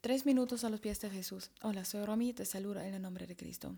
Tres 0.00 0.24
minutos 0.24 0.64
a 0.64 0.70
los 0.70 0.80
pies 0.80 0.98
de 1.02 1.10
Jesús. 1.10 1.50
Hola, 1.60 1.84
soy 1.84 2.02
Romy 2.06 2.30
y 2.30 2.32
te 2.32 2.46
saludo 2.46 2.80
en 2.80 2.94
el 2.94 3.02
nombre 3.02 3.26
de 3.26 3.36
Cristo. 3.36 3.76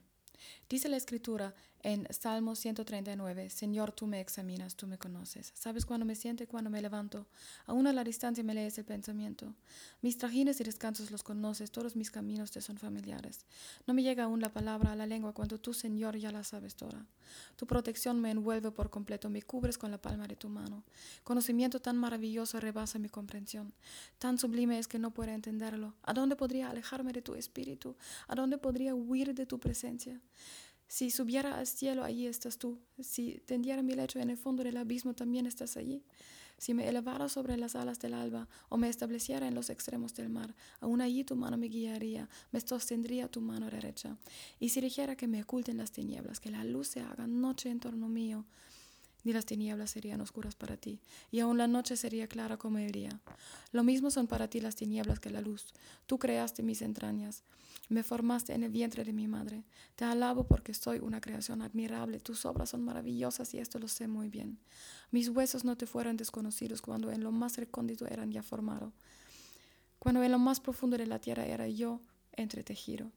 Dice 0.68 0.88
la 0.88 0.96
escritura 0.96 1.54
en 1.82 2.06
Salmo 2.10 2.54
139, 2.54 3.50
Señor, 3.50 3.92
tú 3.92 4.06
me 4.06 4.20
examinas, 4.20 4.76
tú 4.76 4.86
me 4.86 4.98
conoces. 4.98 5.52
Sabes 5.54 5.84
cuándo 5.84 6.06
me 6.06 6.14
siento 6.14 6.44
y 6.44 6.46
cuándo 6.46 6.70
me 6.70 6.80
levanto. 6.80 7.26
Aún 7.66 7.86
a 7.88 7.92
la 7.92 8.04
distancia 8.04 8.44
me 8.44 8.54
lees 8.54 8.78
el 8.78 8.84
pensamiento. 8.84 9.52
Mis 10.00 10.16
trajines 10.16 10.60
y 10.60 10.64
descansos 10.64 11.10
los 11.10 11.24
conoces, 11.24 11.72
todos 11.72 11.96
mis 11.96 12.10
caminos 12.10 12.52
te 12.52 12.60
son 12.60 12.78
familiares. 12.78 13.44
No 13.86 13.94
me 13.94 14.02
llega 14.02 14.24
aún 14.24 14.40
la 14.40 14.52
palabra 14.52 14.92
a 14.92 14.96
la 14.96 15.06
lengua 15.06 15.32
cuando 15.32 15.58
tú, 15.58 15.74
Señor, 15.74 16.16
ya 16.16 16.30
la 16.30 16.44
sabes 16.44 16.76
toda. 16.76 17.04
Tu 17.56 17.66
protección 17.66 18.20
me 18.20 18.30
envuelve 18.30 18.70
por 18.70 18.88
completo, 18.88 19.28
me 19.28 19.42
cubres 19.42 19.76
con 19.76 19.90
la 19.90 20.00
palma 20.00 20.28
de 20.28 20.36
tu 20.36 20.48
mano. 20.48 20.84
Conocimiento 21.24 21.80
tan 21.80 21.96
maravilloso 21.96 22.60
rebasa 22.60 22.98
mi 23.00 23.08
comprensión. 23.08 23.74
Tan 24.18 24.38
sublime 24.38 24.78
es 24.78 24.86
que 24.86 25.00
no 25.00 25.10
puedo 25.10 25.32
entenderlo. 25.32 25.94
¿A 26.02 26.12
dónde 26.12 26.36
podría 26.36 26.70
alejarme 26.70 27.12
de 27.12 27.22
tu 27.22 27.34
espíritu? 27.34 27.96
¿A 28.28 28.36
dónde 28.36 28.56
podría 28.56 28.94
huir 28.94 29.34
de 29.34 29.46
tu 29.46 29.58
presencia? 29.58 30.20
Si 30.88 31.10
subiera 31.10 31.58
al 31.58 31.66
cielo, 31.66 32.04
allí 32.04 32.26
estás 32.26 32.58
tú. 32.58 32.78
Si 33.00 33.42
tendiera 33.46 33.82
mi 33.82 33.94
lecho 33.94 34.18
en 34.18 34.28
el 34.28 34.36
fondo 34.36 34.62
del 34.62 34.76
abismo, 34.76 35.14
también 35.14 35.46
estás 35.46 35.76
allí. 35.76 36.04
Si 36.58 36.74
me 36.74 36.86
elevara 36.88 37.28
sobre 37.28 37.56
las 37.56 37.74
alas 37.74 37.98
del 37.98 38.14
alba 38.14 38.46
o 38.68 38.76
me 38.76 38.88
estableciera 38.88 39.48
en 39.48 39.54
los 39.54 39.70
extremos 39.70 40.14
del 40.14 40.28
mar, 40.28 40.54
aún 40.80 41.00
allí 41.00 41.24
tu 41.24 41.34
mano 41.34 41.56
me 41.56 41.68
guiaría, 41.68 42.28
me 42.52 42.60
sostendría 42.60 43.26
tu 43.26 43.40
mano 43.40 43.68
derecha. 43.68 44.16
Y 44.60 44.68
si 44.68 44.80
dijera 44.80 45.16
que 45.16 45.26
me 45.26 45.42
oculten 45.42 45.78
las 45.78 45.92
tinieblas, 45.92 46.40
que 46.40 46.50
la 46.50 46.62
luz 46.62 46.88
se 46.88 47.00
haga 47.00 47.26
noche 47.26 47.70
en 47.70 47.80
torno 47.80 48.08
mío, 48.08 48.44
ni 49.24 49.32
las 49.32 49.46
tinieblas 49.46 49.90
serían 49.90 50.20
oscuras 50.20 50.54
para 50.54 50.76
ti, 50.76 51.00
y 51.30 51.40
aún 51.40 51.58
la 51.58 51.66
noche 51.66 51.96
sería 51.96 52.26
clara 52.26 52.56
como 52.56 52.78
el 52.78 52.92
día. 52.92 53.20
Lo 53.72 53.82
mismo 53.84 54.10
son 54.10 54.26
para 54.26 54.48
ti 54.48 54.60
las 54.60 54.76
tinieblas 54.76 55.20
que 55.20 55.30
la 55.30 55.40
luz. 55.40 55.72
Tú 56.06 56.18
creaste 56.18 56.62
mis 56.62 56.82
entrañas, 56.82 57.42
me 57.88 58.02
formaste 58.02 58.54
en 58.54 58.64
el 58.64 58.70
vientre 58.70 59.04
de 59.04 59.12
mi 59.12 59.28
madre. 59.28 59.64
Te 59.96 60.04
alabo 60.04 60.44
porque 60.44 60.74
soy 60.74 60.98
una 60.98 61.20
creación 61.20 61.62
admirable, 61.62 62.20
tus 62.20 62.44
obras 62.46 62.70
son 62.70 62.82
maravillosas 62.82 63.52
y 63.54 63.58
esto 63.58 63.78
lo 63.78 63.88
sé 63.88 64.08
muy 64.08 64.28
bien. 64.28 64.58
Mis 65.10 65.28
huesos 65.28 65.64
no 65.64 65.76
te 65.76 65.86
fueron 65.86 66.16
desconocidos 66.16 66.80
cuando 66.80 67.10
en 67.10 67.22
lo 67.22 67.32
más 67.32 67.56
recóndito 67.56 68.06
eran 68.06 68.32
ya 68.32 68.42
formados, 68.42 68.92
cuando 69.98 70.22
en 70.22 70.32
lo 70.32 70.38
más 70.38 70.60
profundo 70.60 70.96
de 70.96 71.06
la 71.06 71.18
tierra 71.18 71.44
era 71.44 71.68
yo 71.68 72.00
entretejido. 72.32 73.10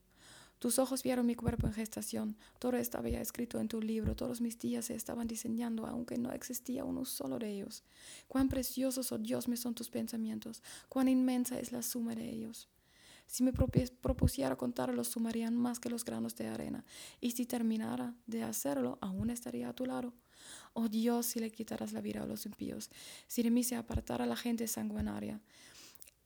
Tus 0.66 0.80
ojos 0.80 1.03
vieron 1.03 1.27
mi 1.27 1.35
cuerpo 1.35 1.67
en 1.67 1.73
gestación, 1.73 2.35
todo 2.58 2.75
estaba 2.77 3.08
ya 3.08 3.21
escrito 3.21 3.59
en 3.59 3.67
tu 3.67 3.80
libro, 3.80 4.16
todos 4.16 4.41
mis 4.41 4.58
días 4.58 4.85
se 4.85 4.95
estaban 4.95 5.27
diseñando, 5.27 5.85
aunque 5.85 6.17
no 6.17 6.31
existía 6.31 6.83
uno 6.83 7.05
solo 7.05 7.38
de 7.38 7.52
ellos. 7.52 7.83
Cuán 8.27 8.49
preciosos, 8.49 9.11
oh 9.11 9.19
Dios, 9.19 9.47
me 9.47 9.57
son 9.57 9.75
tus 9.75 9.91
pensamientos, 9.91 10.63
cuán 10.89 11.07
inmensa 11.07 11.59
es 11.59 11.72
la 11.72 11.83
suma 11.83 12.16
de 12.16 12.27
ellos. 12.27 12.67
Si 13.27 13.44
me 13.44 13.53
propusiera 13.53 14.55
contarlos, 14.55 15.09
sumarían 15.09 15.55
más 15.55 15.80
que 15.80 15.91
los 15.91 16.03
granos 16.03 16.35
de 16.35 16.47
arena, 16.47 16.83
y 17.22 17.29
si 17.29 17.45
terminara 17.45 18.16
de 18.25 18.41
hacerlo, 18.41 18.97
aún 19.02 19.29
estaría 19.29 19.69
a 19.69 19.73
tu 19.73 19.85
lado. 19.85 20.16
Oh 20.73 20.89
Dios, 20.89 21.27
si 21.27 21.39
le 21.39 21.52
quitaras 21.52 21.94
la 21.94 22.02
vida 22.02 22.23
a 22.23 22.25
los 22.25 22.47
impíos, 22.47 22.89
si 23.27 23.44
de 23.44 23.52
mí 23.52 23.63
se 23.63 23.75
apartara 23.75 24.25
la 24.25 24.35
gente 24.35 24.67
sanguinaria, 24.67 25.39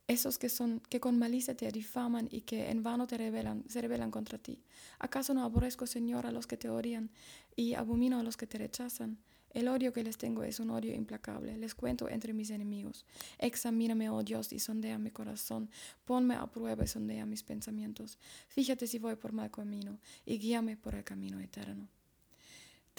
esos 0.09 0.39
que 0.39 0.49
son 0.49 0.81
que 0.89 0.99
con 0.99 1.19
malicia 1.19 1.55
te 1.55 1.71
difaman 1.71 2.27
y 2.31 2.41
que 2.41 2.71
en 2.71 2.81
vano 2.81 3.05
te 3.05 3.15
rebelan, 3.15 3.63
se 3.69 3.79
rebelan 3.79 4.09
contra 4.09 4.39
ti. 4.39 4.63
¿Acaso 4.97 5.35
no 5.35 5.43
aborrezco, 5.43 5.85
Señor, 5.85 6.25
a 6.25 6.31
los 6.31 6.47
que 6.47 6.57
te 6.57 6.67
odian 6.67 7.11
y 7.55 7.75
abomino 7.75 8.19
a 8.19 8.23
los 8.23 8.35
que 8.35 8.47
te 8.47 8.57
rechazan? 8.57 9.19
El 9.51 9.67
odio 9.67 9.93
que 9.93 10.03
les 10.03 10.17
tengo 10.17 10.43
es 10.43 10.59
un 10.59 10.71
odio 10.71 10.95
implacable. 10.95 11.57
Les 11.57 11.75
cuento 11.75 12.09
entre 12.09 12.33
mis 12.33 12.49
enemigos. 12.49 13.05
Examíname, 13.37 14.09
oh 14.09 14.23
Dios, 14.23 14.51
y 14.51 14.57
sondea 14.57 14.97
mi 14.97 15.11
corazón. 15.11 15.69
Ponme 16.05 16.35
a 16.35 16.47
prueba 16.47 16.83
y 16.83 16.87
sondea 16.87 17.27
mis 17.27 17.43
pensamientos. 17.43 18.17
Fíjate 18.47 18.87
si 18.87 18.97
voy 18.97 19.15
por 19.15 19.31
mal 19.31 19.51
camino 19.51 19.99
y 20.25 20.39
guíame 20.39 20.75
por 20.75 20.95
el 20.95 21.03
camino 21.03 21.39
eterno. 21.39 21.87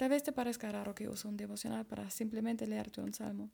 Tal 0.01 0.09
vez 0.09 0.23
te 0.23 0.31
parezca 0.31 0.71
raro 0.71 0.95
que 0.95 1.07
use 1.07 1.27
un 1.27 1.37
devocional 1.37 1.85
para 1.85 2.09
simplemente 2.09 2.65
leerte 2.65 3.01
un 3.01 3.13
salmo. 3.13 3.51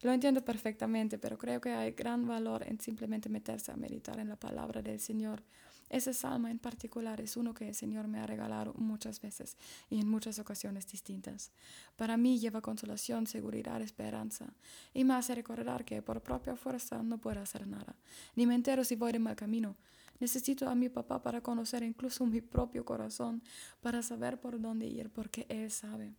Lo 0.00 0.10
entiendo 0.10 0.42
perfectamente, 0.42 1.18
pero 1.18 1.36
creo 1.36 1.60
que 1.60 1.74
hay 1.74 1.90
gran 1.90 2.26
valor 2.26 2.66
en 2.66 2.80
simplemente 2.80 3.28
meterse 3.28 3.70
a 3.70 3.76
meditar 3.76 4.18
en 4.18 4.30
la 4.30 4.36
palabra 4.36 4.80
del 4.80 4.98
Señor. 4.98 5.42
Ese 5.90 6.14
salmo 6.14 6.48
en 6.48 6.58
particular 6.58 7.20
es 7.20 7.36
uno 7.36 7.52
que 7.52 7.68
el 7.68 7.74
Señor 7.74 8.08
me 8.08 8.18
ha 8.18 8.26
regalado 8.26 8.72
muchas 8.78 9.20
veces 9.20 9.58
y 9.90 10.00
en 10.00 10.08
muchas 10.08 10.38
ocasiones 10.38 10.86
distintas. 10.86 11.52
Para 11.96 12.16
mí 12.16 12.38
lleva 12.38 12.62
consolación, 12.62 13.26
seguridad, 13.26 13.82
esperanza 13.82 14.46
y 14.94 15.04
me 15.04 15.12
hace 15.12 15.34
recordar 15.34 15.84
que 15.84 16.00
por 16.00 16.22
propia 16.22 16.56
fuerza 16.56 17.02
no 17.02 17.18
puedo 17.18 17.40
hacer 17.40 17.66
nada, 17.66 17.94
ni 18.36 18.46
me 18.46 18.54
entero 18.54 18.84
si 18.84 18.96
voy 18.96 19.12
de 19.12 19.18
mal 19.18 19.36
camino. 19.36 19.76
Necesito 20.20 20.68
a 20.68 20.74
mi 20.74 20.90
papá 20.90 21.22
para 21.22 21.40
conocer 21.40 21.82
incluso 21.82 22.26
mi 22.26 22.42
propio 22.42 22.84
corazón, 22.84 23.42
para 23.80 24.02
saber 24.02 24.38
por 24.38 24.60
dónde 24.60 24.86
ir, 24.86 25.10
porque 25.10 25.46
Él 25.48 25.70
sabe. 25.70 26.14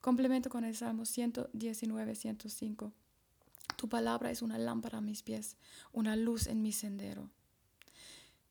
Complemento 0.00 0.48
con 0.48 0.64
el 0.64 0.76
Salmo 0.76 1.04
119, 1.04 2.14
105. 2.14 2.92
Tu 3.76 3.88
palabra 3.88 4.30
es 4.30 4.40
una 4.40 4.56
lámpara 4.56 4.98
a 4.98 5.00
mis 5.00 5.22
pies, 5.22 5.56
una 5.92 6.14
luz 6.14 6.46
en 6.46 6.62
mi 6.62 6.70
sendero. 6.70 7.28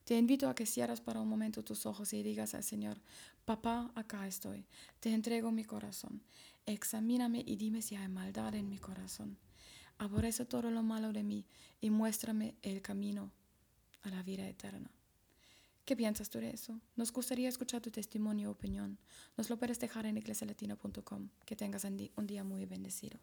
Te 0.04 0.18
invito 0.18 0.50
a 0.50 0.56
que 0.56 0.66
cierres 0.66 1.00
para 1.00 1.22
un 1.22 1.30
momento 1.30 1.64
tus 1.64 1.86
ojos 1.86 2.12
y 2.12 2.22
digas 2.22 2.54
al 2.54 2.64
Señor, 2.64 3.00
papá, 3.46 3.90
acá 3.96 4.28
estoy, 4.28 4.66
te 5.00 5.14
entrego 5.14 5.52
mi 5.52 5.64
corazón, 5.64 6.22
examíname 6.66 7.42
y 7.46 7.56
dime 7.56 7.82
si 7.82 7.96
hay 7.96 8.10
maldad 8.10 8.54
en 8.56 8.68
mi 8.68 8.80
corazón. 8.80 9.38
Aborrece 9.98 10.44
todo 10.44 10.72
lo 10.72 10.84
malo 10.84 11.14
de 11.14 11.24
mí 11.24 11.46
y 11.80 11.90
muéstrame 11.90 12.56
el 12.64 12.82
camino 12.82 13.32
a 14.04 14.10
la 14.10 14.24
vida 14.24 14.48
eterna. 14.48 14.92
¿Qué 15.86 15.98
piensas 15.98 16.30
tú 16.30 16.40
de 16.40 16.52
eso? 16.52 16.80
Nos 16.96 17.12
gustaría 17.12 17.50
escuchar 17.50 17.82
tu 17.82 17.92
testimonio 17.92 18.50
o 18.50 18.52
opinión. 18.54 19.00
Nos 19.36 19.50
lo 19.50 19.58
puedes 19.58 19.80
dejar 19.80 20.06
en 20.06 20.18
iglesialatina.com. 20.18 21.30
Que 21.46 21.56
tengas 21.58 21.84
un 21.84 22.28
día 22.28 22.44
muy 22.44 22.66
bendecido. 22.66 23.20